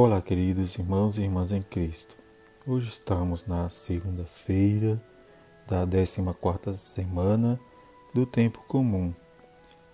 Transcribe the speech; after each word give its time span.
Olá, 0.00 0.22
queridos 0.22 0.78
irmãos 0.78 1.18
e 1.18 1.24
irmãs 1.24 1.50
em 1.50 1.60
Cristo. 1.60 2.16
Hoje 2.64 2.88
estamos 2.88 3.46
na 3.46 3.68
segunda-feira 3.68 5.02
da 5.66 5.84
14 6.40 6.78
semana 6.78 7.58
do 8.14 8.24
tempo 8.24 8.64
comum. 8.68 9.12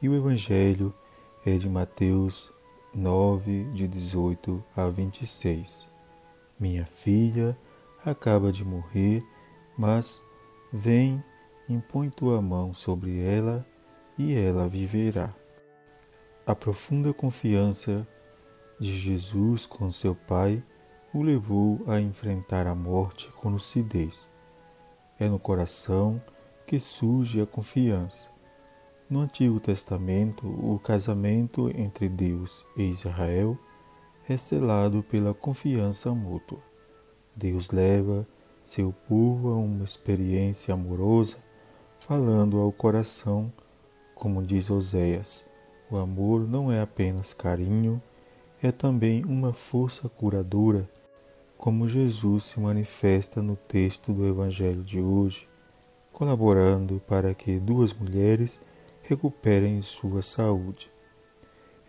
E 0.02 0.08
o 0.10 0.14
evangelho 0.14 0.92
é 1.46 1.56
de 1.56 1.70
Mateus 1.70 2.52
9 2.94 3.64
de 3.72 3.88
18 3.88 4.62
a 4.76 4.90
26. 4.90 5.90
Minha 6.60 6.84
filha 6.84 7.56
acaba 8.04 8.52
de 8.52 8.62
morrer, 8.62 9.22
mas 9.74 10.20
vem, 10.70 11.24
impõe 11.66 12.10
tua 12.10 12.42
mão 12.42 12.74
sobre 12.74 13.22
ela 13.22 13.66
e 14.18 14.34
ela 14.34 14.68
viverá. 14.68 15.30
A 16.46 16.54
profunda 16.54 17.10
confiança 17.14 18.06
de 18.84 18.98
Jesus 18.98 19.64
com 19.64 19.90
seu 19.90 20.14
Pai 20.14 20.62
o 21.14 21.22
levou 21.22 21.80
a 21.86 21.98
enfrentar 21.98 22.66
a 22.66 22.74
morte 22.74 23.30
com 23.32 23.48
lucidez. 23.48 24.28
É 25.18 25.26
no 25.26 25.38
coração 25.38 26.20
que 26.66 26.78
surge 26.78 27.40
a 27.40 27.46
confiança. 27.46 28.28
No 29.08 29.20
Antigo 29.20 29.58
Testamento, 29.58 30.46
o 30.46 30.78
casamento 30.78 31.70
entre 31.74 32.10
Deus 32.10 32.66
e 32.76 32.82
Israel 32.82 33.56
é 34.28 34.36
selado 34.36 35.02
pela 35.02 35.32
confiança 35.32 36.14
mútua. 36.14 36.58
Deus 37.34 37.70
leva 37.70 38.26
seu 38.62 38.92
povo 39.08 39.48
a 39.48 39.56
uma 39.56 39.84
experiência 39.84 40.74
amorosa, 40.74 41.38
falando 41.98 42.58
ao 42.58 42.70
coração, 42.70 43.50
como 44.14 44.42
diz 44.42 44.68
Oséias: 44.68 45.46
o 45.90 45.98
amor 45.98 46.46
não 46.46 46.70
é 46.70 46.82
apenas 46.82 47.32
carinho, 47.32 48.02
é 48.64 48.72
também 48.72 49.22
uma 49.26 49.52
força 49.52 50.08
curadora, 50.08 50.88
como 51.54 51.86
Jesus 51.86 52.44
se 52.44 52.58
manifesta 52.58 53.42
no 53.42 53.56
texto 53.56 54.10
do 54.10 54.26
Evangelho 54.26 54.82
de 54.82 55.02
hoje, 55.02 55.46
colaborando 56.10 56.98
para 57.06 57.34
que 57.34 57.60
duas 57.60 57.92
mulheres 57.92 58.62
recuperem 59.02 59.82
sua 59.82 60.22
saúde. 60.22 60.90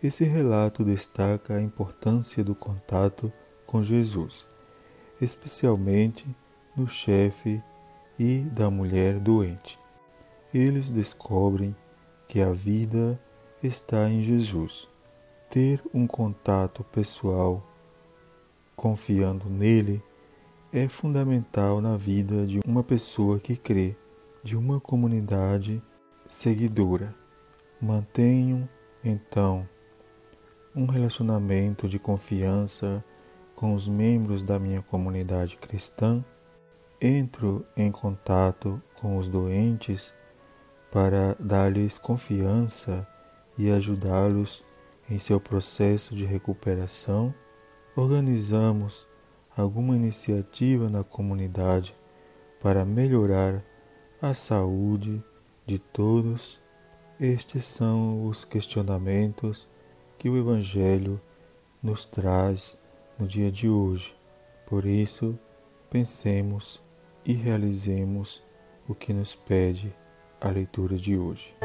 Esse 0.02 0.24
relato 0.24 0.84
destaca 0.84 1.54
a 1.54 1.62
importância 1.62 2.44
do 2.44 2.54
contato 2.54 3.32
com 3.64 3.82
Jesus, 3.82 4.46
especialmente 5.18 6.26
no 6.76 6.86
chefe 6.86 7.62
e 8.18 8.40
da 8.40 8.70
mulher 8.70 9.18
doente. 9.18 9.78
Eles 10.52 10.90
descobrem 10.90 11.74
que 12.28 12.42
a 12.42 12.52
vida 12.52 13.18
está 13.62 14.10
em 14.10 14.20
Jesus 14.20 14.94
ter 15.48 15.82
um 15.92 16.06
contato 16.06 16.84
pessoal 16.84 17.62
confiando 18.74 19.48
nele 19.48 20.02
é 20.72 20.88
fundamental 20.88 21.80
na 21.80 21.96
vida 21.96 22.44
de 22.44 22.60
uma 22.66 22.82
pessoa 22.82 23.38
que 23.38 23.56
crê, 23.56 23.96
de 24.42 24.56
uma 24.56 24.78
comunidade 24.78 25.82
seguidora. 26.28 27.14
Mantenho, 27.80 28.68
então, 29.02 29.66
um 30.74 30.86
relacionamento 30.86 31.88
de 31.88 31.98
confiança 31.98 33.02
com 33.54 33.74
os 33.74 33.88
membros 33.88 34.42
da 34.42 34.58
minha 34.58 34.82
comunidade 34.82 35.56
cristã, 35.56 36.22
entro 37.00 37.64
em 37.74 37.90
contato 37.90 38.80
com 39.00 39.16
os 39.16 39.28
doentes 39.28 40.14
para 40.92 41.34
dar-lhes 41.40 41.98
confiança 41.98 43.06
e 43.56 43.70
ajudá-los 43.70 44.62
em 45.08 45.18
seu 45.18 45.40
processo 45.40 46.14
de 46.14 46.26
recuperação, 46.26 47.34
organizamos 47.94 49.06
alguma 49.56 49.96
iniciativa 49.96 50.88
na 50.88 51.04
comunidade 51.04 51.94
para 52.60 52.84
melhorar 52.84 53.64
a 54.20 54.34
saúde 54.34 55.22
de 55.64 55.78
todos. 55.78 56.60
Estes 57.18 57.64
são 57.64 58.26
os 58.26 58.44
questionamentos 58.44 59.68
que 60.18 60.28
o 60.28 60.36
Evangelho 60.36 61.20
nos 61.82 62.04
traz 62.04 62.76
no 63.18 63.26
dia 63.26 63.50
de 63.50 63.68
hoje. 63.68 64.14
Por 64.66 64.84
isso, 64.84 65.38
pensemos 65.88 66.82
e 67.24 67.32
realizemos 67.32 68.42
o 68.88 68.94
que 68.94 69.12
nos 69.12 69.34
pede 69.34 69.94
a 70.40 70.50
leitura 70.50 70.96
de 70.96 71.16
hoje. 71.16 71.56